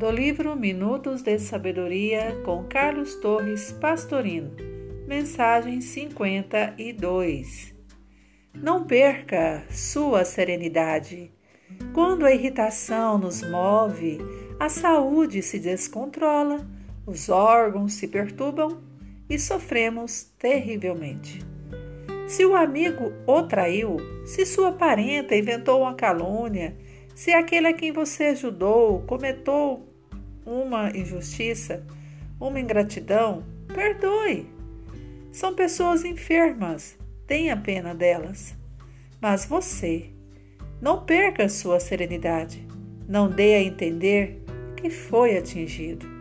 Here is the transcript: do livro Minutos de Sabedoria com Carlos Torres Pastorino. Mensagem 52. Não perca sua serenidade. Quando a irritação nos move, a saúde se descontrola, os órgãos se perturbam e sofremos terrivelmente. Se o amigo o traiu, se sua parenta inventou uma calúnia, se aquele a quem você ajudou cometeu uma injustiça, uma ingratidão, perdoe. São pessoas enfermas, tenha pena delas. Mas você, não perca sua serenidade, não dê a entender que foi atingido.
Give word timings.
do 0.00 0.10
livro 0.10 0.56
Minutos 0.56 1.20
de 1.20 1.38
Sabedoria 1.38 2.40
com 2.42 2.64
Carlos 2.64 3.16
Torres 3.16 3.70
Pastorino. 3.70 4.50
Mensagem 5.06 5.82
52. 5.82 7.74
Não 8.54 8.86
perca 8.86 9.62
sua 9.68 10.24
serenidade. 10.24 11.30
Quando 11.92 12.24
a 12.24 12.32
irritação 12.32 13.18
nos 13.18 13.42
move, 13.42 14.16
a 14.58 14.70
saúde 14.70 15.42
se 15.42 15.58
descontrola, 15.58 16.66
os 17.06 17.28
órgãos 17.28 17.92
se 17.92 18.08
perturbam 18.08 18.82
e 19.28 19.38
sofremos 19.38 20.32
terrivelmente. 20.38 21.40
Se 22.26 22.46
o 22.46 22.56
amigo 22.56 23.12
o 23.26 23.42
traiu, 23.42 23.98
se 24.24 24.46
sua 24.46 24.72
parenta 24.72 25.36
inventou 25.36 25.82
uma 25.82 25.92
calúnia, 25.92 26.74
se 27.14 27.34
aquele 27.34 27.66
a 27.66 27.74
quem 27.74 27.92
você 27.92 28.28
ajudou 28.28 29.02
cometeu 29.02 29.89
uma 30.50 30.90
injustiça, 30.90 31.86
uma 32.40 32.58
ingratidão, 32.58 33.44
perdoe. 33.72 34.46
São 35.30 35.54
pessoas 35.54 36.04
enfermas, 36.04 36.98
tenha 37.24 37.56
pena 37.56 37.94
delas. 37.94 38.56
Mas 39.20 39.44
você, 39.44 40.10
não 40.82 41.04
perca 41.04 41.48
sua 41.48 41.78
serenidade, 41.78 42.66
não 43.06 43.28
dê 43.30 43.54
a 43.54 43.62
entender 43.62 44.42
que 44.76 44.90
foi 44.90 45.36
atingido. 45.38 46.19